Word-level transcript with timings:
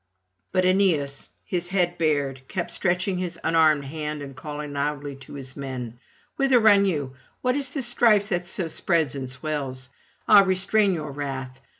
But 0.51 0.63
good 0.63 0.69
Aeneas, 0.69 1.29
his 1.45 1.67
head 1.67 1.99
bared, 1.99 2.47
kept 2.47 2.71
stretching 2.71 3.19
his 3.19 3.39
unarmed 3.43 3.85
hand 3.85 4.23
and 4.23 4.35
calling 4.35 4.73
loudly 4.73 5.15
to 5.17 5.35
his 5.35 5.55
men: 5.55 5.99
'Whither 6.37 6.59
run 6.59 6.87
you? 6.87 7.13
What 7.43 7.55
is 7.55 7.69
this 7.69 7.85
strife 7.85 8.29
that 8.29 8.47
so 8.47 8.67
spreads 8.67 9.13
and 9.13 9.29
swells? 9.29 9.89
Ah, 10.27 10.39
restrain 10.43 10.95
your 10.95 11.11
wrath! 11.11 11.61